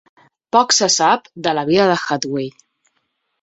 [0.55, 2.51] Poc se sap de la vida de Hathwaye.